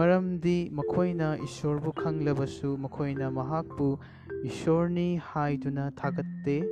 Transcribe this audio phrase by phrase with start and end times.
[0.00, 3.88] maramdi makhoina ishor bu khang labasu makhoina mahak bu
[4.48, 6.64] ishor ni hai tuna thagatte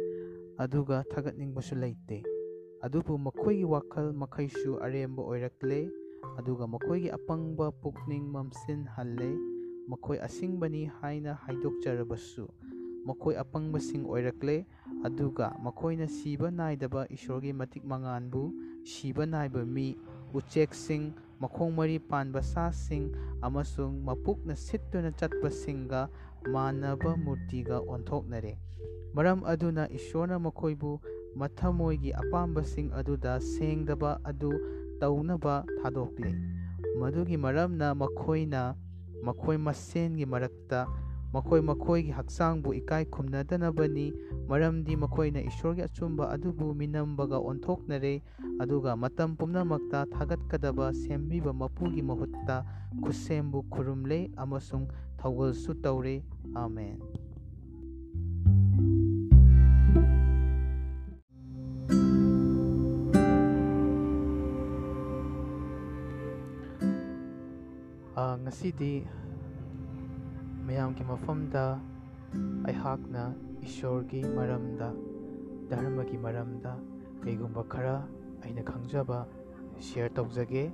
[0.64, 2.24] aduga thagatning basu laitte
[2.88, 5.76] adu bu makhoi gi wakal makhai shu arem bu oirakle
[6.40, 9.28] aduga makhoi gi apang ba pukning mamsin halle
[9.92, 12.48] makhoi asing bani haina haidok charabasu
[13.12, 14.64] makhoi apang ba sing oirakle
[15.04, 18.48] aduga makhoina siba nai daba ishor gi matik mangan bu
[18.96, 19.88] siba nai ba mi
[20.32, 26.07] uchek sing ꯃꯈꯣꯡ ꯃꯔꯤ ꯄꯥꯟꯕ ꯁꯥꯁꯤꯡ ꯑꯃꯁꯨꯡ ꯃꯄꯨꯛꯅ ꯁꯤꯠꯇꯨꯅ ꯆꯠꯄꯁꯤꯡꯒ
[26.47, 28.57] ꯃꯥꯟꯅꯕ ꯃꯨꯔꯇꯤꯒ ꯑꯣꯟꯊꯣꯛꯅꯔꯦ
[29.13, 31.01] ꯃꯔꯝ ꯑꯗꯨꯅ ꯏꯁꯣꯔꯅ ꯃꯈꯣꯏꯕꯨ
[31.35, 34.51] ꯃꯊꯃꯣꯏꯒꯤ ꯑꯄꯥꯝꯕꯁꯤꯡ ꯑꯗꯨꯗ ꯁꯦꯡꯗꯕ ꯑꯗꯨ
[35.01, 36.33] ꯇꯧꯅꯕ ꯊꯥꯗꯣꯛꯂꯤ
[36.99, 38.75] ꯃꯗꯨꯒꯤ ꯃꯔꯝꯅ ꯃꯈꯣꯏꯅ
[39.23, 40.87] ꯃꯈꯣꯏ ꯃꯁꯦꯟꯒꯤ ꯃꯔꯛꯇ
[41.33, 44.05] ꯃꯈꯣꯏ ꯃꯈꯣꯏꯒꯤ ꯍꯛꯆꯥꯡꯕꯨ ꯏꯀꯥꯏ ꯈꯨꯝꯅꯗꯅꯕꯅꯤ
[44.49, 48.13] ꯃꯔꯝꯗꯤ ꯃꯈꯣꯏꯅ ꯏꯁꯣꯔꯒꯤ ꯑꯆꯨꯝꯕ ꯑꯗꯨꯕꯨ ꯃꯤꯅꯝꯕꯒ ꯑꯣꯟꯊꯣꯛꯅꯔꯦ
[48.61, 52.61] ꯑꯗꯨꯒ ꯃꯇꯝ ꯄꯨꯝꯅꯃꯛꯇ ꯊꯥꯒꯠꯀꯗꯕ ꯁꯦꯝꯕꯤꯕ ꯃꯄꯨꯒꯤ ꯃꯍꯨꯠꯇ
[53.01, 56.15] ꯈꯨꯠꯁꯦꯝꯕꯨ ꯈꯨꯔꯨꯝꯂꯦ ꯑꯃꯁꯨꯡ ꯊꯧꯒꯜꯁꯨ ꯇꯧꯔꯦ
[56.55, 56.97] ꯑꯥꯃꯦꯟ
[68.43, 69.07] ꯉꯁꯤꯗꯤ
[70.67, 71.63] ꯃꯌꯥꯝꯒꯤ ꯃꯐꯝꯗ
[72.69, 73.23] ꯑꯩꯍꯥꯛꯅ
[73.67, 74.89] ꯏꯁꯣꯔꯒꯤ ꯃꯔꯝꯗ
[75.71, 76.73] ꯙꯔꯃꯒꯤ ꯃꯔꯝꯗ
[77.23, 77.95] ꯀꯩꯒꯨꯝꯕ ꯈꯔ
[78.43, 79.19] ꯑꯩꯅ ꯈꯪꯖꯕ
[79.87, 80.65] ꯁꯤꯌꯔ ꯇꯧꯖꯒꯦ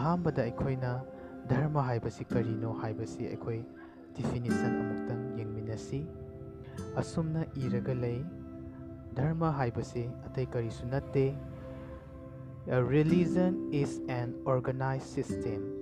[0.00, 0.92] ꯑꯍꯥꯟꯕꯗ ꯑꯩꯈꯣꯏꯅ
[1.52, 3.60] ꯙꯔꯃ ꯍꯥꯏꯕꯁꯤ ꯀꯔꯤꯅꯣ ꯍꯥꯏꯕꯁꯤ ꯑꯩꯈꯣꯏ
[4.16, 6.00] ꯗꯤꯐꯤꯅꯤꯁꯟ ꯑꯃꯨꯛꯇꯪ ꯌꯦꯡꯃꯤꯟꯅꯁꯤ
[7.02, 8.18] ꯑꯁꯨꯝꯅ ꯏꯔꯒ ꯂꯩ
[9.20, 11.26] ꯙꯔꯃ ꯍꯥꯏꯕꯁꯤ ꯑꯇꯩ ꯀꯔꯤꯁꯨ ꯅꯠꯇꯦ
[12.70, 15.72] A religion is an organized system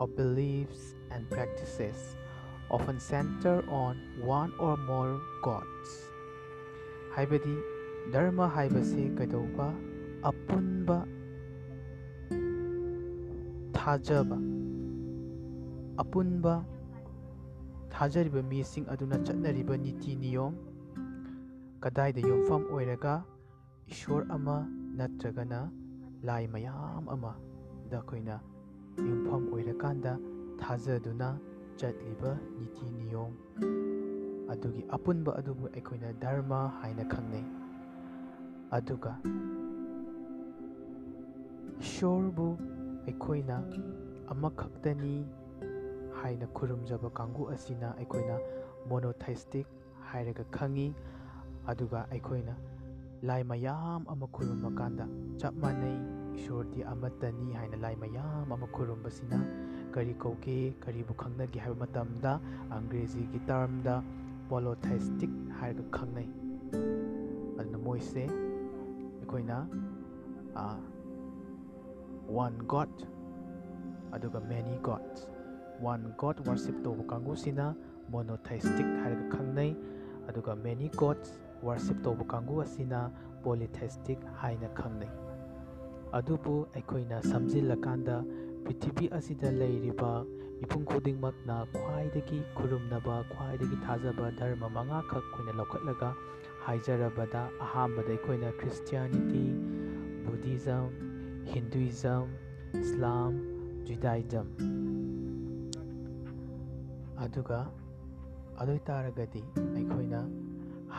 [0.00, 2.16] of beliefs and practices
[2.70, 5.90] often center on one or more gods.
[7.14, 7.54] ꯍꯥꯏꯕꯗꯤ
[8.14, 9.66] ꯙꯔꯃ ꯍꯥꯏꯕꯁꯤ ꯀꯩꯗꯧꯕ
[10.30, 10.98] ꯑꯄꯨꯟꯕ
[13.78, 14.38] ꯊꯥꯖꯕ
[16.02, 16.54] ꯑꯄꯨꯟꯕ
[17.94, 20.54] ꯊꯥꯖꯔꯤꯕ ꯃꯤꯁꯤꯡ ꯑꯗꯨꯅ ꯆꯠꯅꯔꯤꯕ ꯅꯤꯇꯤ ꯅꯤꯌꯣꯝ
[21.84, 23.14] ꯀꯗꯥꯏꯗ ꯌꯨꯝꯐꯝ ꯑꯣꯏꯔꯒ
[23.92, 24.56] ꯏꯁꯣꯔ ꯑꯃ
[24.98, 25.60] ꯅꯠꯇ꯭ꯔꯒꯅ
[26.28, 28.36] ꯂꯥꯏ ꯃꯌꯥꯝ ꯑꯃꯗ ꯑꯩꯈꯣꯏꯅ
[29.08, 30.12] ꯌꯨꯝꯐꯝ ꯑꯣꯏꯔꯀꯥꯟꯗ
[30.62, 31.28] ꯊꯥꯖꯗꯨꯅ
[31.76, 33.32] ꯆꯠꯂꯤꯕ ꯅꯤꯇꯤ ꯅꯤꯌꯣꯝ
[34.52, 37.46] ꯑꯗꯨꯒꯤ ꯑꯄꯨꯟꯕ ꯑꯗꯨꯕꯨ ꯑꯩꯈꯣꯏꯅ ꯙꯔꯃ ꯍꯥꯏꯅ ꯈꯪꯅꯩ
[38.78, 39.12] ꯑꯗꯨꯒ
[41.84, 42.48] ꯏꯁꯣꯔꯕꯨ
[43.06, 43.56] ꯑꯩꯈꯣꯏꯅ
[44.34, 45.14] ꯑꯃꯈꯛꯇꯅꯤ
[46.22, 48.36] ꯍꯥꯏꯅ ꯈꯨꯔꯨꯝꯖꯕ ꯀꯥꯡꯕꯨ ꯑꯁꯤꯅ ꯑꯩꯈꯣꯏꯅ
[48.90, 49.66] ꯃꯣꯅꯣꯊꯩꯁꯇꯤꯛ
[50.10, 50.88] ꯍꯥꯏꯔꯒ ꯈꯪꯉꯤ
[51.72, 52.54] ꯑꯗꯨꯒ ꯑꯩꯈꯣꯏꯅ
[53.22, 55.06] ꯂꯥꯏ ꯃꯌꯥꯝ ꯑꯃ ꯈꯨꯔꯨꯝꯕ ꯀꯥꯟꯗ
[55.40, 55.98] ꯆꯞ ꯃꯥꯟꯅꯩ
[56.38, 59.38] ꯏꯁꯣꯔꯗꯤ ꯑꯃꯠꯇꯅꯤ ꯍꯥꯏꯅ ꯂꯥꯏ ꯃꯌꯥꯝ ꯑꯃ ꯈꯨꯔꯨꯝꯕꯁꯤꯅ
[59.94, 62.32] ꯀꯔꯤ ꯀꯧꯒꯦ ꯀꯔꯤꯕꯨ ꯈꯪꯅꯒꯦ ꯍꯥꯏꯕ ꯃꯇꯝꯗ
[62.76, 63.94] ꯑꯪꯒ꯭ꯔꯦꯖꯤꯒꯤ ꯇꯔꯝꯗ
[64.50, 66.28] ꯄꯣꯂꯣꯊꯥꯏꯁꯇꯤꯛ ꯍꯥꯏꯔꯒ ꯈꯪꯅꯩ
[67.58, 69.58] ꯑꯗꯨꯅ ꯃꯣꯏꯁꯦ ꯑꯩꯈꯣꯏꯅ
[72.36, 72.94] ꯋꯥꯟ ꯒꯣꯠ
[74.16, 75.26] ꯑꯗꯨꯒ ꯃꯦꯅꯤ ꯒꯣꯠꯁ
[75.84, 77.66] ꯋꯥꯟ ꯒꯣꯠ ꯋꯥꯔꯁꯤꯞ ꯇꯧꯕ ꯀꯥꯡꯕꯨꯁꯤꯅ
[78.12, 79.70] ꯃꯣꯅꯣꯊꯥꯏꯁꯇꯤꯛ ꯍꯥꯏꯔꯒ ꯈꯪꯅꯩ
[80.28, 83.00] ꯑꯗꯨꯒ ꯃꯦꯅꯤ ꯒꯣꯠꯁ ꯋꯥꯔꯁꯤꯞ ꯇꯧꯕ ꯀꯥꯡꯕꯨ ꯑꯁꯤꯅ
[83.44, 85.10] ꯄꯣꯂꯤꯊꯥꯏꯁꯇꯤꯛ ꯍꯥꯏꯅ ꯈꯪꯅꯩ
[86.18, 88.16] ꯑꯗꯨꯕꯨ ꯑꯩꯈꯣꯏꯅ ꯁꯝꯖꯤꯜꯂꯀꯥꯟꯗ
[88.64, 90.10] ꯄ꯭ꯔꯤꯊꯤꯕꯤ ꯑꯁꯤꯗ ꯂꯩꯔꯤꯕ
[90.60, 96.10] ꯃꯤꯄꯨꯝ ꯈꯨꯗꯤꯡꯃꯛꯅ ꯈ꯭ꯋꯥꯏꯗꯒꯤ ꯈꯨꯔꯨꯝꯅꯕ ꯈ꯭ꯋꯥꯏꯗꯒꯤ ꯊꯥꯖꯕ ꯙꯔꯃ ꯃꯉꯥꯈꯛ ꯑꯩꯈꯣꯏꯅ ꯂꯧꯈꯠꯂꯒ
[96.66, 99.44] ꯍꯥꯏꯖꯔꯕꯗ ꯑꯍꯥꯟꯕꯗ ꯑꯩꯈꯣꯏꯅ Christianity
[100.26, 100.86] Buddhism
[101.52, 102.26] Hinduism
[102.82, 103.32] Islam
[103.88, 104.46] Judaism
[107.26, 107.60] ꯑꯗꯨꯒ
[108.60, 110.20] ꯑꯗꯨ ꯑꯣꯏꯇꯥꯔꯒꯗꯤ ꯑꯩꯈꯣꯏꯅ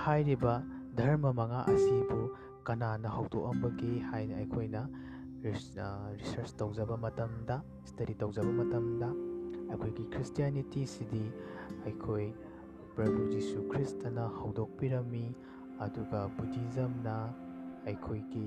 [0.04, 0.54] ꯍꯥꯏꯔꯤꯕ
[0.98, 2.20] ꯙꯔꯃ ꯃꯉꯥ ꯑꯁꯤꯕꯨ
[2.70, 4.82] ꯀꯅꯥꯅ ꯍꯧꯗꯣꯛꯑꯝꯕꯒꯦ ꯍꯥꯏꯅ ꯑꯩꯈꯣꯏꯅ
[5.44, 7.62] ꯔꯤꯁꯔꯁ ꯇꯧꯖꯕ ꯃꯇꯝꯗ
[7.92, 9.10] ꯁ꯭ꯇꯗꯤ ꯇꯧꯖꯕ ꯃꯇꯝꯗ
[9.72, 11.24] ꯑꯩꯈꯣꯏꯒꯤ ꯈ꯭ꯔꯤꯁꯇꯤꯌꯥꯅꯤꯇꯤꯁꯤꯗꯤ
[11.86, 12.28] ꯑꯩꯈꯣꯏ
[12.96, 15.24] ꯄ꯭ꯔꯚꯨ ꯖꯤꯁꯨ ꯈ꯭ꯔꯤꯁꯇꯅ ꯍꯧꯗꯣꯛꯄꯤꯔꯝꯃꯤ
[15.86, 17.16] ꯑꯗꯨꯒ ꯕꯨꯙꯤꯖꯝꯅ
[17.92, 18.46] ꯑꯩꯈꯣꯏꯒꯤ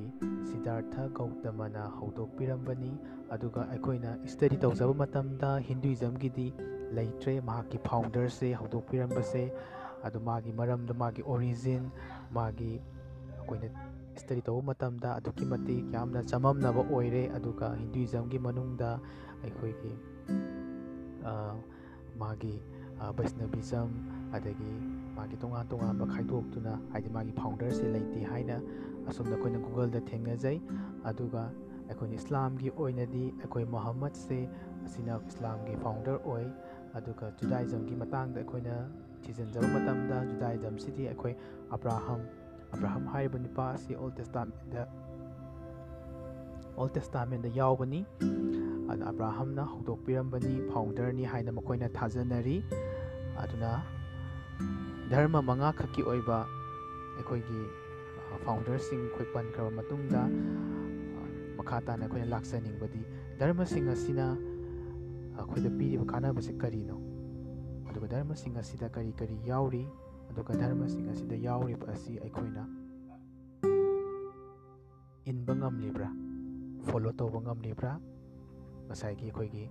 [0.51, 2.93] ꯁꯤꯗꯥꯔꯊ ꯒꯧꯇꯃꯅ ꯍꯧꯗꯣꯛꯄꯤꯔꯝꯕꯅꯤ
[3.37, 6.47] ꯑꯗꯨꯒ ꯑꯩꯈꯣꯏꯅ ꯁ꯭ꯇꯗꯤ ꯇꯧꯖꯕ ꯃꯇꯝꯗ ꯍꯤꯟꯗꯨꯏꯖꯝꯒꯤꯗꯤ
[6.99, 9.43] ꯂꯩꯇ꯭ꯔꯦ ꯃꯍꯥꯛꯀꯤ ꯐꯥꯎꯟꯗꯔꯁꯦ ꯍꯧꯗꯣꯛꯄꯤꯔꯝꯕꯁꯦ
[10.09, 11.91] ꯑꯗꯨ ꯃꯥꯒꯤ ꯃꯔꯝꯗ ꯃꯥꯒꯤ ꯑꯣꯔꯤꯖꯤꯟ
[12.39, 13.69] ꯃꯥꯒꯤ ꯑꯩꯈꯣꯏꯅ
[14.21, 18.91] ꯁ꯭ꯇꯗꯤ ꯇꯧꯕ ꯃꯇꯝꯗ ꯑꯗꯨꯛꯀꯤ ꯃꯇꯤꯛ ꯌꯥꯝꯅ ꯆꯃꯝꯅꯕ ꯑꯣꯏꯔꯦ ꯑꯗꯨꯒ ꯍꯤꯟꯗꯨꯏꯖꯝꯒꯤ ꯃꯅꯨꯡꯗ
[19.45, 19.93] ꯑꯩꯈꯣꯏꯒꯤ
[22.23, 22.55] ꯃꯥꯒꯤ
[23.17, 23.91] ꯕꯩꯁꯅꯕꯤꯖꯝ
[24.37, 24.73] ꯑꯗꯒꯤ
[25.17, 28.57] ꯃꯥꯒꯤ ꯇꯣꯉꯥꯟ ꯇꯣꯉꯥꯟꯕ ꯈꯥꯏꯗꯣꯛꯇꯨꯅ ꯍꯥꯏꯗꯤ ꯃꯥꯒꯤ ꯐꯥꯎꯟꯗꯔꯁꯦ ꯂꯩꯇꯦ ꯍꯥꯏꯅ
[29.11, 30.59] ꯑꯁꯨꯝꯅ ꯑꯩꯈꯣꯏꯅ ꯒꯨꯒꯜꯗ ꯊꯦꯡꯅꯖꯩ
[31.11, 31.43] ꯑꯗꯨꯒ
[31.89, 34.39] ꯑꯩꯈꯣꯏꯅ ꯏꯁꯂꯥꯝꯒꯤ ꯑꯣꯏꯅꯗꯤ ꯑꯩꯈꯣꯏ ꯃꯣꯍꯝꯃꯗꯁꯦ
[34.87, 36.47] ꯑꯁꯤꯅ ꯏꯁꯂꯥꯝꯒꯤ ꯐꯥꯎꯟꯗꯔ ꯑꯣꯏ
[37.01, 38.79] ꯑꯗꯨꯒ ꯖꯨꯗꯥꯏꯖꯝꯒꯤ ꯃꯇꯥꯡꯗ ꯑꯩꯈꯣꯏꯅ
[39.27, 41.35] ꯊꯤꯖꯤꯟꯖꯕ ꯃꯇꯝꯗ ꯖꯨꯗꯥꯏꯖꯝꯁꯤꯗꯤ ꯑꯩꯈꯣꯏ
[41.77, 42.23] ꯑꯕ꯭ꯔꯥꯍꯝ
[42.75, 44.83] ꯑꯕ꯭ꯔꯥꯍꯝ ꯍꯥꯏꯔꯤꯕ ꯅꯨꯄꯥ ꯑꯁꯤ ꯑꯣꯜ ꯇꯦꯁꯇꯥꯃꯦꯟꯗ
[46.77, 48.01] ꯑꯣꯜ ꯇꯦꯁꯇꯥꯃꯦꯟꯗ ꯌꯥꯎꯕꯅꯤ
[48.93, 52.57] ꯑꯗꯨ ꯑꯕ꯭ꯔꯥꯍꯝꯅ ꯍꯧꯗꯣꯛꯄꯤꯔꯝꯕꯅꯤ ꯐꯥꯎꯟꯗꯔꯅꯤ ꯍꯥꯏꯅ ꯃꯈꯣꯏꯅ ꯊꯥꯖꯅꯔꯤ
[53.45, 53.71] ꯑꯗꯨꯅ
[55.11, 56.39] ꯙꯔꯃ ꯃꯉꯥꯈꯛꯀꯤ ꯑꯣꯏꯕ
[57.17, 57.63] ꯑꯩꯈꯣꯏꯒꯤ
[58.45, 60.23] ꯐꯥꯎꯟꯗꯔꯁꯤꯡ ꯑꯩꯈꯣꯏ ꯄꯟꯈ꯭ꯔꯕ ꯃꯇꯨꯡꯗ
[61.59, 63.03] ꯃꯈꯥ ꯇꯥꯅ ꯑꯩꯈꯣꯏꯅ ꯂꯥꯛꯆꯅꯤꯡꯕꯗꯤ
[63.41, 64.27] ꯙꯔꯃꯁꯤꯡ ꯑꯁꯤꯅ
[65.39, 66.97] ꯑꯩꯈꯣꯏꯗ ꯄꯤꯔꯤꯕ ꯀꯥꯟꯅꯕꯁꯦ ꯀꯔꯤꯅꯣ
[67.89, 69.85] ꯑꯗꯨꯒ ꯙꯔꯃꯁꯤꯡ ꯑꯁꯤꯗ ꯀꯔꯤ ꯀꯔꯤ ꯌꯥꯎꯔꯤ
[70.31, 72.65] ꯑꯗꯨꯒ ꯙꯔꯃꯁꯤꯡ ꯑꯁꯤꯗ ꯌꯥꯎꯔꯤꯕ ꯑꯁꯤ ꯑꯩꯈꯣꯏꯅ
[75.31, 76.09] ꯏꯟꯕ ꯉꯝꯂꯤꯕ꯭ꯔꯥ
[76.89, 77.93] ꯐꯣꯂꯣ ꯇꯧꯕ ꯉꯝꯂꯤꯕ꯭ꯔꯥ
[78.87, 79.65] ꯉꯁꯥꯏꯒꯤ ꯑꯩꯈꯣꯏꯒꯤ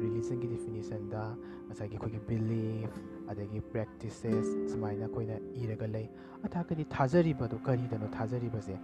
[0.00, 1.22] ꯔꯤꯂꯤꯖꯟꯒꯤ ꯗꯤꯐꯤꯅꯤꯁꯟꯗ
[1.66, 6.06] ꯉꯁꯥꯏꯒꯤ ꯑꯩꯈꯣꯏꯒꯤ ꯕꯤꯂꯤꯐ ꯑꯗꯒꯤ ꯄ꯭ꯔꯦꯛꯇꯤꯁꯦꯁ ꯁꯨꯃꯥꯏꯅ ꯑꯩꯈꯣꯏꯅ ꯏꯔꯒ ꯂꯩ
[6.48, 8.76] ꯑꯇꯥꯔꯒꯗꯤ ꯊꯥꯖꯔꯤꯕꯗꯣ ꯀꯔꯤꯗꯅꯣ ꯊꯥꯖꯔꯤꯕꯁꯦ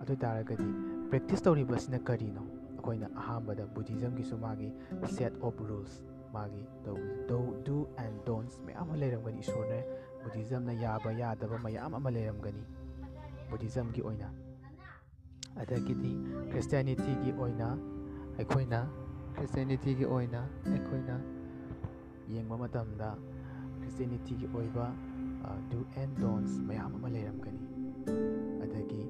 [0.00, 0.68] ꯑꯗꯨ ꯑꯣꯏꯇꯥꯔꯒꯗꯤ
[1.10, 4.70] ꯄ꯭ꯔꯦꯛꯇꯤꯁ ꯇꯧꯔꯤꯕꯁꯤꯅ ꯀꯔꯤꯅꯣ ꯑꯩꯈꯣꯏꯅ ꯑꯍꯥꯟꯕꯗ ꯕꯨꯙꯤꯖꯝꯒꯤꯁꯨ ꯃꯥꯒꯤ
[5.16, 6.62] ꯁꯦꯠ ꯑꯣꯐ ꯔꯨꯜꯁ ꯃꯥꯒꯤ
[7.66, 9.82] ꯗꯨ ꯑꯦꯟ ꯗꯣꯟꯁ ꯃꯌꯥꯝ ꯑꯃ ꯂꯩꯔꯝꯒꯅꯤ ꯏꯁꯣꯔꯅ
[10.22, 12.64] ꯕꯨꯙꯤꯖꯝꯅ ꯌꯥꯕ ꯌꯥꯗꯕ ꯃꯌꯥꯝ ꯑꯃ ꯂꯩꯔꯝꯒꯅꯤ
[13.50, 14.28] ꯕꯨꯙꯤꯖꯝꯒꯤ ꯑꯣꯏꯅ
[15.62, 16.12] ꯑꯗꯒꯤꯗꯤ
[16.50, 17.68] ꯈ꯭ꯔꯤꯁꯇꯤꯌꯥꯅꯤꯇꯤꯒꯤ ꯑꯣꯏꯅ
[18.38, 18.80] ꯑꯩꯈꯣꯏꯅ
[19.34, 20.40] ꯈ꯭ꯔꯤꯁꯇꯤꯌꯥꯅꯤꯇꯤꯒꯤ ꯑꯣꯏꯅ
[20.72, 21.16] ꯑꯩꯈꯣꯏꯅ
[22.34, 23.08] ꯌꯦꯡꯕ ꯃꯇꯝꯗ
[23.80, 24.86] ꯈ꯭ꯔꯤꯁꯇꯤꯌꯥꯅꯤꯇꯤꯒꯤ ꯑꯣꯏꯕ
[25.70, 27.62] ꯗꯨ ꯑꯦꯟ ꯗꯣꯟꯁ ꯃꯌꯥꯝ ꯑꯃ ꯂꯩꯔꯝꯒꯅꯤ
[28.64, 29.02] ꯑꯗꯒꯤ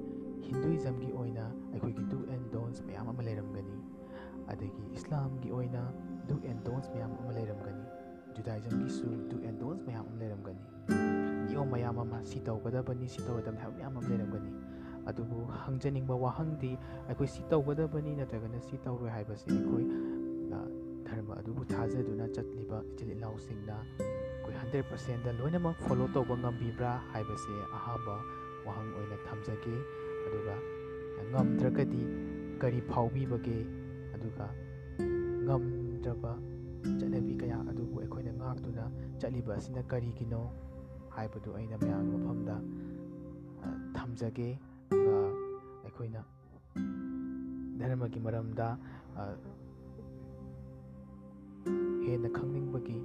[0.47, 3.77] ꯍꯤꯟꯗꯨꯏꯖꯝꯒꯤ ꯑꯣꯏꯅ ꯑꯩꯈꯣꯏꯒꯤ ꯗꯨ ꯑꯦꯟ ꯗꯣꯟꯁ ꯃꯌꯥꯝ ꯑꯃ ꯂꯩꯔꯝꯒꯅꯤ
[4.53, 5.83] ꯑꯗꯒꯤ ꯏꯁꯂꯥꯝꯒꯤ ꯑꯣꯏꯅ
[6.29, 7.85] ꯗꯨ ꯑꯦꯟ ꯗꯣꯟꯁ ꯃꯌꯥꯝ ꯑꯃ ꯂꯩꯔꯝꯒꯅꯤ
[8.35, 11.02] ꯖꯨꯗꯥꯏꯖꯝꯒꯤꯁꯨ ꯗꯨ ꯑꯦꯟ ꯗꯣꯟꯁ ꯃꯌꯥꯝ ꯑꯃ ꯂꯩꯔꯝꯒꯅꯤ
[11.53, 14.51] ꯅꯤꯌꯣꯝ ꯃꯌꯥꯝ ꯑꯃ ꯁꯤ ꯇꯧꯒꯗꯕꯅꯤ ꯁꯤ ꯇꯧꯒꯗꯕꯅꯤ ꯍꯥꯏꯕ ꯃꯌꯥꯝ ꯑꯃ ꯂꯩꯔꯝꯒꯅꯤ
[15.09, 16.71] ꯑꯗꯨꯕꯨ ꯍꯪꯖꯅꯤꯡꯕ ꯋꯥꯍꯪꯗꯤ
[17.07, 19.85] ꯑꯩꯈꯣꯏ ꯁꯤ ꯇꯧꯒꯗꯕꯅꯤ ꯅꯠꯇ꯭ꯔꯒꯅ ꯁꯤ ꯇꯧꯔꯣꯏ ꯍꯥꯏꯕꯁꯤ ꯑꯩꯈꯣꯏ
[21.05, 28.15] ꯙꯔꯃ ꯑꯗꯨꯕꯨ ꯊꯥꯖꯗꯨꯅ ꯆꯠꯂꯤꯕ ꯏꯆꯤꯜ ꯏꯅꯥꯎꯁꯤꯡꯅ ꯑꯩꯈꯣꯏ ꯍꯟꯗ꯭ꯔꯦꯠ ꯄꯥꯔꯁꯦꯟꯗ ꯂꯣꯏꯅꯃꯛ ꯐꯣꯂꯣ ꯇꯧꯕ ꯉꯝꯕꯤꯕ꯭ꯔꯥ ꯍꯥꯏꯕꯁꯦ ꯑꯍꯥꯟꯕ
[28.67, 29.75] ꯋꯥꯍꯪ ꯑꯣꯏꯅ ꯊꯝꯖꯒꯦ
[30.27, 30.55] ꯑꯗꯨꯒ
[31.31, 32.03] ꯉꯝꯗ꯭ꯔꯒꯗꯤ
[32.61, 33.57] ꯀꯔꯤ ꯐꯥꯎꯕꯤꯕꯒꯦ
[34.15, 34.47] ꯑꯗꯨꯒ
[35.45, 36.33] ꯉꯝꯗ꯭ꯔꯕ
[36.99, 38.83] ꯆꯠꯅꯕꯤ ꯀꯌా ꯑꯗꯨꯕꯨ ꯑꯩꯈꯣꯏꯅ ꯉꯥꯛꯇꯨꯅ
[39.19, 40.41] ꯆꯠꯂꯤꯕ ꯑꯁꯤꯅ ꯀꯔꯤꯒꯤꯅꯣ
[41.15, 42.55] ꯍꯥꯏꯕꯗꯨ ꯑꯩꯅ ꯃꯌꯥꯝꯒꯤ ꯃꯐꯝꯗ
[43.97, 44.49] ꯊꯝꯖꯒꯦ
[45.85, 46.21] ꯑꯩꯈꯣꯏꯅ
[47.79, 48.67] ꯙꯔꯃꯒꯤ ꯃꯔꯝꯗ
[52.05, 52.97] ꯍꯦꯟꯅ ꯈꯪꯅꯤꯡꯕꯒꯤ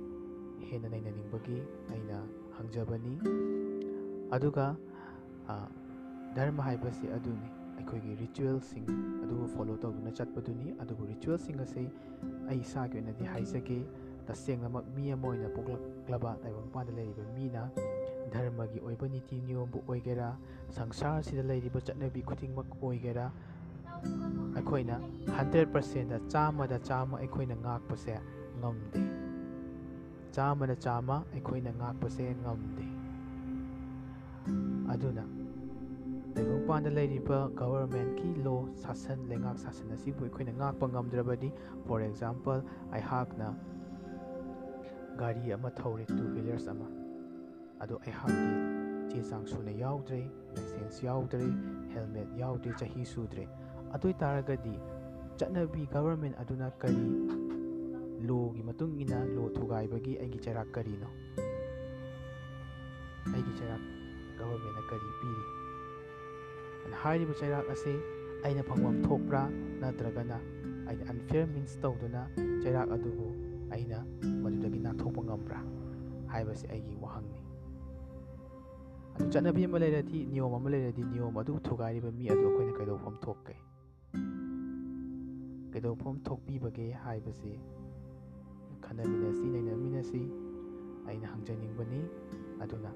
[0.69, 1.59] ꯍꯦꯟꯅ ꯅꯩꯅꯅꯤꯡꯕꯒꯤ
[1.95, 2.19] ꯑꯩꯅ
[2.59, 3.15] ꯍꯪꯖꯕꯅꯤ
[4.39, 4.67] ꯑꯗꯨꯒ
[6.37, 8.89] ꯙꯔꯃ ꯍꯥꯏꯕꯁꯤ ꯑꯗꯨꯅꯤ ꯑꯩꯈꯣꯏꯒꯤ ꯔꯤꯆꯨꯋꯦꯜꯁꯤꯡ
[9.25, 11.85] ꯑꯗꯨꯕꯨ ꯐꯣꯂꯣ ꯇꯧꯗꯨꯅ ꯆꯠꯄꯗꯨꯅꯤ ꯑꯗꯨꯕꯨ ꯔꯤꯆꯨꯋꯦꯜꯁꯤꯡ ꯑꯁꯤ
[12.49, 13.79] ꯑꯩ ꯏꯁꯥꯒꯤ ꯑꯣꯏꯅꯗꯤ ꯍꯥꯏꯖꯒꯦ
[14.29, 17.63] ꯇꯁꯦꯡꯅꯃꯛ ꯃꯤ ꯑꯃ ꯑꯣꯏꯅ ꯄꯣꯛꯂꯛꯂꯕ ꯇꯥꯏꯕꯪꯄꯥꯟꯗ ꯂꯩꯔꯤꯕ ꯃꯤꯅ
[18.33, 20.29] ꯙꯔꯃꯒꯤ ꯑꯣꯏꯕ ꯅꯤꯇꯤ ꯅꯤꯌꯣꯝꯕꯨ ꯑꯣꯏꯒꯦꯔꯥ
[20.77, 23.27] ꯁꯪꯁꯥꯔꯁꯤꯗ ꯂꯩꯔꯤꯕ ꯆꯠꯅꯕꯤ ꯈꯨꯗꯤꯡꯃꯛ ꯑꯣꯏꯒꯦꯔꯥ
[24.57, 24.97] ꯑꯩꯈꯣꯏꯅ
[25.37, 28.15] ꯍꯟꯗ꯭ꯔꯦꯠ ꯄꯥꯔꯁꯦꯟꯗ ꯆꯥꯝꯃꯗ ꯆꯥꯝꯃ ꯑꯩꯈꯣꯏꯅ ꯉꯥꯛꯄꯁꯦ
[28.59, 29.01] ꯉꯝꯗꯦ
[30.37, 32.87] ꯆꯥꯝꯃꯗ ꯆꯥꯝꯃ ꯑꯩꯈꯣꯏꯅ ꯉꯥꯛꯄꯁꯦ ꯉꯝꯗꯦ
[34.95, 35.25] ꯑꯗꯨꯅ
[36.35, 41.49] ꯇꯥꯏꯕꯪꯄꯥꯟꯗ ꯂꯩꯔꯤꯕ ꯒꯕꯔꯃꯦꯟꯠꯀꯤ ꯂꯣ ꯁꯥꯁꯟ ꯂꯩꯉꯥꯛ ꯁꯥꯁꯟ ꯑꯁꯤꯕꯨ ꯑꯩꯈꯣꯏꯅ ꯉꯥꯛꯄ ꯉꯝꯗ꯭ꯔꯕꯗꯤ
[41.87, 42.61] ꯐꯣꯔ ꯑꯦꯛꯖꯥꯝꯄꯜ
[42.97, 43.49] ꯑꯩꯍꯥꯛꯅ
[45.21, 46.89] ꯒꯥꯔꯤ ꯑꯃ ꯊꯧꯔꯦ ꯇꯨ ꯍ꯭ꯋꯤꯂꯔꯁ ꯑꯃ
[47.83, 48.53] ꯑꯗꯣ ꯑꯩꯍꯥꯛꯀꯤ
[49.11, 50.21] ꯆꯦ ꯆꯥꯡ ꯁꯨꯅ ꯌꯥꯎꯗ꯭ꯔꯦ
[50.57, 51.47] ꯂꯥꯏꯁꯦꯟꯁ ꯌꯥꯎꯗ꯭ꯔꯦ
[51.95, 53.45] ꯍꯦꯜꯃꯦꯠ ꯌꯥꯎꯗ꯭ꯔꯦ ꯆꯍꯤ ꯁꯨꯗ꯭ꯔꯦ
[53.95, 54.75] ꯑꯗꯨ ꯑꯣꯏꯇꯥꯔꯒꯗꯤ
[55.39, 57.07] ꯆꯠꯅꯕꯤ ꯒꯕꯔꯃꯦꯟ ꯑꯗꯨꯅ ꯀꯔꯤ
[58.29, 61.11] ꯂꯣꯒꯤ ꯃꯇꯨꯡ ꯏꯟꯅ ꯂꯣ ꯊꯨꯒꯥꯏꯕꯒꯤ ꯑꯩꯒꯤ ꯆꯩꯔꯥꯛ ꯀꯔꯤꯅꯣ
[63.35, 63.83] ꯑꯩꯒꯤ ꯆꯩꯔꯥꯛ
[64.39, 65.45] ꯒꯕꯔꯃꯦꯟꯅ ꯀꯔꯤ ꯄꯤꯔꯤ
[67.05, 67.95] ꯍꯥꯏꯔꯤꯕ ꯆꯩꯔꯥꯛ ꯑꯁꯤ
[68.45, 69.43] ꯑꯩꯅ ꯐꯪꯐꯝ ꯊꯣꯛꯄ꯭ꯔꯥ
[69.81, 70.39] ꯅꯠꯇ꯭ꯔꯒꯅ
[70.89, 72.23] ꯑꯩꯅ ꯑꯟꯐꯤꯌꯔ ꯃꯤꯟꯁ ꯇꯧꯗꯨꯅ
[72.63, 73.27] ꯆꯩꯔꯥꯛ ꯑꯗꯨꯕꯨ
[73.71, 73.99] ꯑꯩꯅ
[74.43, 75.59] ꯃꯗꯨꯗꯒꯤ ꯅꯥꯟꯊꯣꯛꯄ ꯉꯝꯕ꯭ꯔꯥ
[76.33, 77.41] ꯍꯥꯏꯕꯁꯤ ꯑꯩꯒꯤ ꯋꯥꯍꯪꯅꯤ
[79.17, 83.55] ꯑꯗꯨ ꯆꯠꯅꯕꯤ ꯑꯃ ꯂꯩꯔꯗꯤ ꯅꯤꯌꯣꯝ ꯑꯃ ꯂꯩꯔꯗꯤ ꯅꯤꯌꯣꯝ ꯑꯗꯨ ꯊꯨꯒꯥꯏꯔꯤꯕ ꯃꯤ ꯑꯗꯨ ꯑꯩꯈꯣꯏꯅ ꯀꯩꯗꯧꯐꯝ ꯊꯣꯛꯀꯦ
[85.73, 87.53] ꯀꯩꯗꯧꯐꯝ ꯊꯣꯛꯄꯤꯕꯒꯦ ꯍꯥꯏꯕꯁꯤ
[88.87, 90.23] ꯈꯟꯅꯃꯤꯟꯅꯁꯤ ꯅꯩꯅꯃꯤꯟꯅꯁꯤ
[91.09, 92.01] ꯑꯩꯅ ꯍꯪꯖꯅꯤꯡꯕꯅꯤ
[92.67, 92.93] ꯑꯗꯨꯅ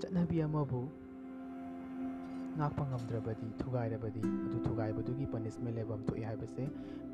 [0.00, 0.80] ꯆꯠꯅꯕꯤ ꯑꯃꯕꯨ
[2.56, 6.64] ꯉꯥꯛꯄ ꯉꯝꯗ꯭ꯔꯕꯗꯤ ꯊꯨꯒꯥꯏꯔꯕꯗꯤ ꯑꯗꯨ ꯊꯨꯒꯥꯏꯕꯗꯨꯒꯤ ꯄꯅꯤꯁꯃꯦꯟ ꯂꯩꯐꯝ ꯊꯣꯛꯏ ꯍꯥꯏꯕꯁꯦ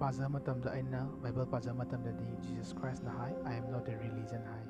[0.00, 4.64] ꯄꯥꯖꯕ ꯃꯇꯝꯗ ꯑꯩꯅ ꯕꯥꯏꯕꯜ ꯄꯥꯖꯕ ꯃꯇꯝꯗꯗꯤ ꯖꯤꯖꯁ ꯈ꯭ꯔꯥꯏꯁꯅ ꯍꯥꯏ I am not a religion ꯍꯥꯏ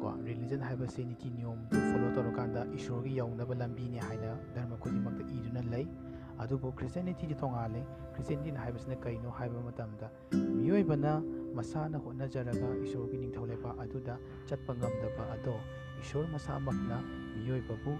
[0.00, 5.86] ꯀꯣ ꯔꯤꯂꯤꯖꯟ ꯍꯥꯏꯕꯁꯤ ꯅꯤꯇꯤ ꯅꯤꯌꯣꯝꯗꯨ ꯐꯣꯂꯣ ꯇꯧꯔꯀꯥꯟꯗ ꯏꯁꯣꯔꯒꯤ ꯌꯧꯅꯕ ꯂꯝꯕꯤꯅꯤ ꯍꯥꯏꯅ ꯙꯔꯃ ꯈꯨꯗꯤꯡꯃꯛꯇ ꯏꯗꯨꯅ ꯂꯩ
[6.38, 7.82] ꯑꯗꯨꯕꯨ ꯈ꯭ꯔꯤꯁꯇꯤꯌꯥꯅꯤꯇꯤꯗꯤ ꯇꯣꯡꯉꯥꯜꯂꯤ
[8.14, 10.10] ꯈ꯭ꯔꯤꯁꯇꯤꯌꯥꯅꯤꯇꯤꯅ ꯍꯥꯏꯕꯁꯤꯅ ꯀꯩꯅꯣ ꯍꯥꯏꯕ ꯃꯇꯝꯗ
[10.58, 11.12] ꯃꯤꯑꯣꯏꯕꯅ
[11.58, 14.14] ꯃꯁꯥꯅ ꯍꯣꯠꯅꯖꯔꯒ ꯏꯁꯣꯔꯒꯤ ꯅꯤꯡꯊꯧ ꯂꯩꯕꯥꯛ ꯑꯗꯨꯗ
[14.48, 15.56] ꯆꯠꯄ ꯉꯝꯗꯕ ꯑꯗꯣ
[16.02, 16.96] ꯏꯁꯣꯔ ꯃꯁꯥꯃꯛꯅ
[17.36, 17.92] ꯃꯤꯑꯣꯏꯕꯕꯨ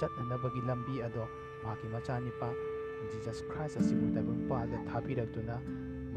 [0.00, 1.24] ꯆꯠꯅꯅꯕꯒꯤ ꯂꯝꯕꯤ ꯑꯗꯣ
[1.62, 2.48] ꯃꯍꯥꯛꯀꯤ ꯃꯆꯥꯅꯤꯄꯥ
[3.10, 5.56] ꯖꯤꯖꯁ ꯈ꯭ꯔꯥꯏꯁ ꯑꯁꯤꯕꯨ ꯇꯥꯏꯕꯪꯄꯥꯜꯗ ꯊꯥꯕꯤꯔꯛꯇꯨꯅ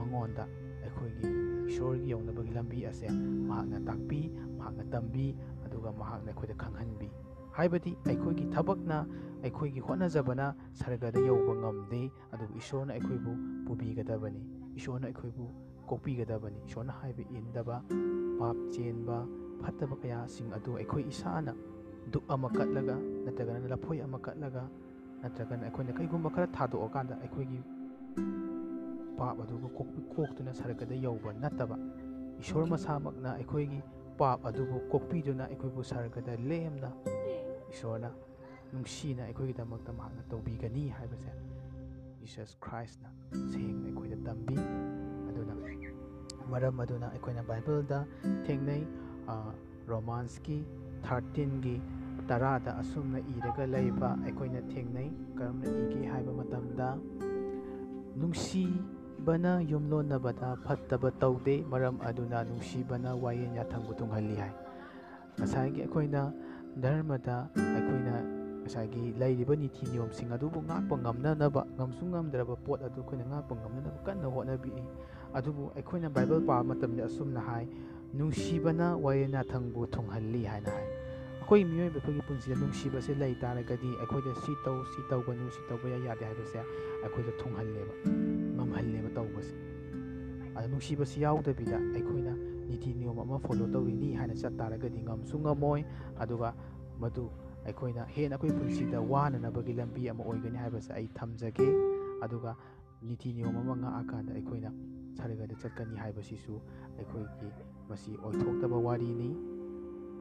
[0.02, 0.48] ꯃꯉꯣꯟꯗ
[0.84, 1.28] ꯑꯩꯈꯣꯏꯒꯤ
[1.72, 3.08] ꯏꯁꯣꯔꯒꯤ ꯌꯧꯅꯕꯒꯤ ꯂꯝꯕꯤ ꯑꯁꯦ
[3.50, 4.22] ꯃꯍꯥꯛꯅ ꯇꯥꯛꯄꯤ
[4.58, 5.36] ꯃꯍꯥꯛꯅ ꯇꯝꯕꯤ
[5.66, 7.10] ꯑꯗꯨꯒ ꯃꯍꯥꯛꯅ ꯑꯩꯈꯣꯏꯗ ꯈꯪꯍꯟꯕꯤ
[7.58, 8.98] ꯍꯥꯏꯕꯗꯤ ꯑꯩꯈꯣꯏꯒꯤ ꯊꯕꯛꯅ
[9.44, 10.48] ꯑꯩꯈꯣꯏꯒꯤ ꯍꯣꯠꯅꯖꯕꯅ
[10.82, 12.02] ꯁꯔꯒꯗ ꯌꯧꯕ ꯉꯝꯗꯦ
[12.34, 13.38] ꯑꯗꯨꯕꯨ ꯏꯁꯣꯔꯅ ꯑꯩꯈꯣꯏꯕꯨ
[13.68, 14.42] ꯄꯨꯕꯤꯒꯗꯕꯅꯤ
[14.76, 15.46] ꯏꯁꯣꯔꯅ ꯑꯩꯈꯣꯏꯕꯨ
[15.90, 17.82] ꯀꯣꯛꯄꯤꯒꯗꯕꯅꯤ ꯏꯁꯣꯔꯅ ꯍꯥꯏꯕ ꯏꯟꯗꯕ
[18.40, 19.18] ꯄꯥꯞ ꯆꯦꯟꯕ
[19.62, 21.56] ꯐꯠꯇꯕ ꯀꯌꯥꯁꯤꯡ ꯑꯗꯨ ꯑꯩꯈꯣꯏ ꯏꯁꯥꯅ
[22.12, 24.64] ꯗꯨꯛ ꯑꯃ ꯀꯠꯂꯒ ꯅꯠꯇ꯭ꯔꯒꯅ ꯂꯐꯣꯏ ꯑꯃ ꯀꯠꯂꯒ
[25.24, 27.60] ꯅꯠꯇ꯭ꯔꯒꯅ ꯑꯩꯈꯣꯏꯅ ꯀꯩꯒꯨꯝꯕ ꯈꯔ ꯊꯥꯗꯣꯛꯑꯀꯥꯟꯗ ꯑꯩꯈꯣꯏꯒꯤ
[29.22, 29.70] ꯄꯥꯞ ꯑꯗꯨꯕꯨ
[30.16, 31.78] ꯀꯣꯛꯇꯨꯅ ꯁꯔꯒꯗ ꯌꯧꯕ ꯅꯠꯇꯕ
[32.40, 33.82] ꯏꯁꯣꯔ ꯃꯁꯥꯃꯛꯅ ꯑꯩꯈꯣꯏꯒꯤ
[34.18, 36.92] ꯄꯥꯞ ꯑꯗꯨꯕꯨ ꯀꯣꯛꯄꯤꯗꯨꯅ ꯑꯩꯈꯣꯏꯕꯨ ꯁꯔꯒꯗ ꯂꯦꯝꯅ
[37.74, 38.12] ꯏꯁꯣꯔꯅ
[38.74, 41.32] ꯅꯨꯡꯁꯤꯅ ꯑꯩꯈꯣꯏꯒꯤꯗꯃꯛꯇ ꯃꯍꯥꯛꯅ ꯇꯧꯕꯤꯒꯅꯤ ꯍꯥꯏꯕꯁꯦ
[42.22, 43.10] ꯖꯤꯁꯁ ꯈ꯭ꯔꯥꯏꯁꯅ
[43.52, 44.58] ꯁꯦꯡꯅ ꯑꯩꯈꯣꯏꯗ ꯇꯝꯕꯤ
[45.30, 45.56] ꯑꯗꯨꯅ
[46.54, 48.00] ꯃꯔꯝ ꯑꯗꯨꯅ ꯑꯩꯈꯣꯏꯅ ꯕꯥꯏꯕꯜꯗ
[48.48, 48.82] ꯊꯦꯡꯅꯩ
[49.88, 50.58] ꯔꯣꯃꯥꯟꯁꯀꯤ
[51.06, 51.76] ꯊꯥꯔꯇꯤꯟꯒꯤ
[52.30, 56.90] ꯇꯔꯥꯗ ꯑꯁꯨꯝꯅ ꯏꯔꯒ ꯂꯩꯕ ꯑꯩꯈꯣꯏꯅ ꯊꯦꯡꯅꯩ ꯀꯔꯝꯅ ꯏꯒꯦ ꯍꯥꯏꯕ ꯃꯇꯝꯗ
[59.12, 64.54] ꯅꯨꯡꯁꯤꯕꯅ ꯌꯨꯝꯂꯣꯟꯅꯕꯗ ꯐꯠꯇꯕ ꯇꯧꯗꯦ ꯃꯔꯝ ꯑꯗꯨꯅ ꯅꯨꯡꯁꯤꯕꯅ ꯋꯥꯌꯦꯜ ꯌꯥꯊꯪꯕꯨ ꯊꯨꯡꯍꯜꯂꯤ ꯍꯥꯏ
[65.36, 66.32] ꯉꯁꯥꯏꯒꯤ ꯑꯩꯈꯣꯏꯅ
[66.80, 68.24] ꯙꯔꯃꯗ ꯑꯩꯈꯣꯏꯅ
[68.64, 74.28] ꯉꯁꯥꯏꯒꯤ ꯂꯩꯔꯤꯕ ꯅꯤꯇꯤ ꯅꯤꯌꯣꯝꯁꯤꯡ ꯑꯗꯨꯕꯨ ꯉꯥꯛꯄ ꯉꯝꯅꯅꯕ ꯉꯝꯁꯨ ꯉꯝꯗ꯭ꯔꯕ ꯄꯣꯠ ꯑꯗꯨ ꯑꯩꯈꯣꯏꯅ ꯉꯥꯛꯄ ꯉꯝꯅꯅꯕ ꯀꯟꯅ
[74.32, 74.86] ꯍꯣꯠꯅꯕꯤꯏ
[75.36, 77.68] ꯑꯗꯨꯕꯨ ꯑꯩꯈꯣꯏꯅ ꯕꯥꯏꯕꯜ ꯄꯥꯕ ꯃꯇꯝꯗ ꯑꯁꯨꯝꯅ ꯍꯥꯏ
[78.16, 84.56] ꯅꯨꯡꯁꯤꯕꯅ ꯋꯥꯌꯦꯜ ꯌꯥꯊꯪꯕꯨ ꯊꯨꯡꯍꯜꯂꯤ ꯍꯥꯏꯅ ꯍꯥꯏ ꯑꯩꯈꯣꯏ ꯃꯤꯑꯣꯏꯕ ꯑꯩꯈꯣꯏꯒꯤ ꯄꯨꯟꯁꯤꯗ ꯅꯨꯡꯁꯤꯕꯁꯦ ꯂꯩ ꯇꯥꯔꯒꯗꯤ ꯑꯩꯈꯣꯏꯗ ꯁꯤ
[84.64, 88.51] ꯇꯧ ꯁꯤ ꯇꯧꯒꯅꯨ ꯁꯤ ꯇꯧꯕ ꯌꯥꯗꯦ ꯍꯥꯏꯕꯁꯦ ꯑꯩꯈꯣꯏꯗ ꯊꯨꯡꯍꯜꯂꯦꯕ ꯉꯝꯍꯜꯂꯦꯕ ꯇꯧꯕꯁꯦ ꯑꯗ
[90.72, 92.34] ꯅꯨꯡꯁꯤꯕꯁꯤ ꯌꯥꯎꯗꯕꯤꯗ ꯑꯩꯈꯣꯏꯅ
[92.70, 95.86] ꯅꯤꯇꯤ ꯅꯤꯌꯣꯝ ꯑꯃ ꯐꯣꯂꯣ ꯇꯧꯔꯤꯅꯤ ꯍꯥꯏꯅ ꯆꯠ ꯇꯥꯔꯒꯗꯤ ꯉꯝꯁꯨ ꯉꯝꯃꯣꯏ
[96.20, 96.54] ꯑꯗꯨꯒ
[97.00, 97.32] ꯃꯗꯨ
[97.66, 101.68] ꯑꯩꯈꯣꯏꯅ ꯍꯦꯟꯅ ꯑꯩꯈꯣꯏ ꯄꯨꯟꯁꯤꯗ ꯋꯥꯅꯅꯕꯒꯤ ꯂꯝꯕꯤ ꯑꯃ ꯑꯣꯏꯒꯅꯤ ꯍꯥꯏꯕꯁꯦ ꯑꯩ ꯊꯝꯖꯒꯦ
[102.22, 102.56] ꯑꯗꯨꯒ
[103.02, 104.72] ꯅꯤꯇꯤ ꯅꯤꯌꯣꯝ ꯑꯃ ꯉꯥꯛꯑꯀꯥꯟꯗ ꯑꯩꯈꯣꯏꯅ
[105.18, 106.62] ꯁꯔꯒꯗ ꯆꯠꯀꯅꯤ ꯍꯥꯏꯕꯁꯤꯁꯨ
[106.98, 107.52] ꯑꯩꯈꯣꯏꯒꯤ
[107.90, 109.30] ꯃꯁꯤ ꯑꯣꯏꯊꯣꯛꯇꯕ ꯋꯥꯔꯤꯅꯤ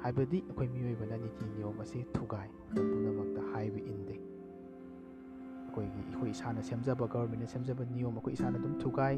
[0.02, 4.16] ꯍꯥꯏꯕꯗꯤ ꯑꯩꯈꯣꯏ ꯃꯤꯑꯣꯏꯕꯅ ꯅꯤꯇꯤ ꯅꯤꯌꯣꯝ ꯑꯁꯤ ꯊꯨꯒꯥꯏ ꯃꯇꯝ ꯄꯨꯝꯅꯃꯛꯇ ꯍꯥꯏꯕ ꯏꯟꯗꯦ
[5.64, 9.16] ꯑꯩꯈꯣꯏꯒꯤ ꯑꯩꯈꯣꯏ ꯏꯁꯥꯅ ꯁꯦꯝꯖꯕ ꯒꯚꯔꯟꯃꯦꯟꯅ ꯁꯦꯝꯖꯕ ꯅꯤꯌꯣꯝ ꯑꯩꯈꯣꯏ ꯏꯁꯥꯅ ꯑꯗꯨꯝ ꯊꯨꯒꯥꯏ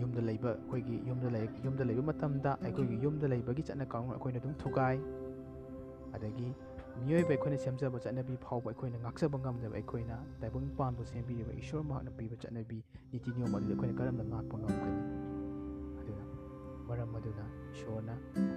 [0.00, 4.54] ꯌꯨꯝꯗ ꯂꯩꯕ ꯑꯩꯈꯣꯏꯒꯤ ꯌꯨꯝꯗ ꯂꯩ ꯌꯨꯝꯗ ꯂꯩꯕ ꯃꯇꯝꯗ ꯑꯩꯈꯣꯏꯒꯤ ꯌꯨꯝꯗ ꯂꯩꯕꯒꯤ ꯆꯠꯅ ꯀꯥꯡꯂꯣꯟ ꯑꯩꯈꯣꯏꯅ ꯑꯗꯨꯝ
[4.62, 4.98] ꯊꯨꯒꯥꯏ
[6.18, 6.48] ꯑꯗꯒꯤ
[7.00, 12.78] ꯃꯤꯑꯣꯏꯕ ꯑꯩꯈꯣꯏꯅ ꯁꯦꯝꯖꯕ ꯆꯠꯅꯕꯤ ꯐꯥꯎꯕ ꯑꯩꯈꯣꯏꯅ ꯉꯥꯛꯆꯕ ꯉꯝꯗꯕ ꯑꯩꯈꯣꯏꯅ ꯇꯥꯏꯕꯪꯄꯥꯟꯕꯨ ꯁꯦꯝꯕꯤꯔꯤꯕ ꯏꯁꯣꯔ ꯃꯍꯥꯛꯅ ꯄꯤꯕ ꯆꯠꯅꯕꯤ
[13.12, 15.00] ꯅꯤꯇꯤ ꯅꯤꯌꯣꯝ ꯑꯗꯨꯗꯤ ꯑꯩꯈꯣꯏꯅ ꯀꯔꯝꯅ ꯉꯥꯛꯄ ꯉꯝꯒꯅꯤ
[16.00, 16.24] ꯑꯗꯨꯅ
[16.88, 17.44] ꯃꯔꯝ ꯑꯗꯨꯅ
[17.74, 18.14] ꯏꯁꯣꯔꯅ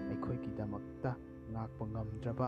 [0.10, 1.12] ꯑꯩꯈꯣꯏꯒꯤꯗꯃꯛꯇ
[1.51, 2.48] ꯉꯥꯛꯄ ꯉꯝꯗ꯭ꯔꯕ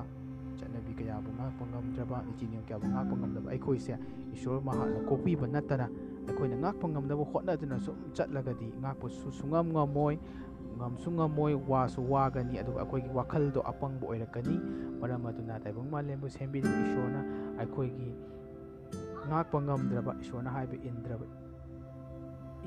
[0.59, 3.93] ꯆꯠꯅꯕꯤ ꯀꯌꯥꯕꯨ ꯉꯥꯛꯄ ꯉꯝꯗ꯭ꯔꯕ ꯅꯤꯇꯤ ꯅꯤꯌꯣꯝ ꯀꯌꯥꯕꯨ ꯉꯥꯛꯄ ꯉꯝꯗꯕ ꯑꯩꯈꯣꯏꯁꯦ
[4.33, 5.87] ꯏꯁꯣꯔ ꯃꯍꯥꯛꯅ ꯀꯣꯛꯄꯤꯕ ꯅꯠꯇꯅ
[6.27, 10.15] ꯑꯩꯈꯣꯏꯅ ꯉꯥꯛꯄ ꯉꯝꯅꯕ ꯍꯣꯠꯅꯗꯨꯅ ꯁꯨꯝ ꯆꯠꯂꯒꯗꯤ ꯉꯥꯛꯄꯁꯨ ꯁꯨꯉꯝ ꯉꯝꯃꯣꯏ
[10.77, 14.55] ꯉꯝꯁꯨ ꯉꯝꯃꯣꯏ ꯋꯥꯁꯨ ꯋꯥꯒꯅꯤ ꯑꯗꯨꯒ ꯑꯩꯈꯣꯏꯒꯤ ꯋꯥꯈꯜꯗꯣ ꯑꯄꯪꯕ ꯑꯣꯏꯔꯛꯀꯅꯤ
[15.01, 17.21] ꯃꯔꯝ ꯑꯗꯨꯅ ꯇꯥꯏꯕꯪ ꯃꯥꯂꯦꯝꯕꯨ ꯁꯦꯝꯕꯤꯔꯤꯕ ꯏꯁꯣꯔꯅ
[17.59, 18.09] ꯑꯩꯈꯣꯏꯒꯤ
[19.27, 21.25] ꯉꯥꯛꯄ ꯉꯝꯗ꯭ꯔꯕ ꯏꯁꯣꯔꯅ ꯍꯥꯏꯕ ꯏꯟꯗ꯭ꯔꯕ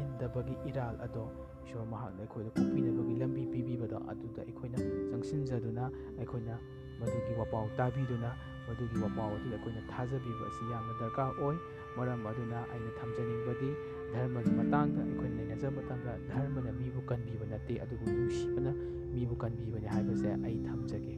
[0.02, 1.24] ꯏꯟꯗꯕꯒꯤ ꯏꯔꯥꯜ ꯑꯗꯣ
[1.66, 4.78] ꯏꯁꯣꯔ ꯃꯍꯥꯛꯅ ꯑꯩꯈꯣꯏꯗ ꯀꯣꯛꯄꯤꯅꯕꯒꯤ ꯂꯝꯕꯤ ꯄꯤꯕꯤꯕꯗꯣ ꯑꯗꯨꯗ ꯑꯩꯈꯣꯏꯅ
[5.10, 5.84] ꯆꯪꯁꯤꯟꯖꯗꯨꯅ
[6.18, 6.54] ꯑꯩꯈꯣꯏꯅ
[7.00, 8.30] ꯃꯗꯨꯒꯤ ꯋꯥꯄꯥꯎ ꯇꯥꯕꯤꯗꯨꯅ
[8.68, 11.56] ꯃꯗꯨꯒꯤ ꯋꯥꯄꯥꯎ ꯑꯗꯨꯗ ꯑꯩꯈꯣꯏꯅ ꯊꯥꯖꯕꯤꯕ ꯑꯁꯤ ꯌꯥꯝꯅ ꯗꯔꯀꯥꯔ ꯑꯣꯏ
[11.96, 13.70] ꯃꯔꯝ ꯑꯗꯨꯅ ꯑꯩꯅ ꯊꯝꯖꯅꯤꯡꯕꯗꯤ
[14.12, 18.72] ꯙꯔꯃꯒꯤ ꯃꯇꯥꯡꯗ ꯑꯩꯈꯣꯏꯅ ꯅꯩꯅꯖꯕ ꯃꯇꯝꯗ ꯙꯔꯃꯅ ꯃꯤꯕꯨ ꯀꯟꯕꯤꯕ ꯅꯠꯇꯦ ꯑꯗꯨꯕꯨ ꯅꯨꯡꯁꯤꯕꯅ
[19.14, 21.14] ꯃꯤꯕꯨ ꯀꯟꯕꯤꯕꯅꯤ ꯍꯥꯏꯕꯁꯦ ꯑꯩ ꯊꯝꯖꯒꯦ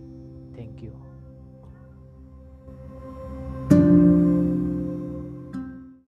[0.57, 0.93] ꯊꯦꯡꯛ ꯌꯨ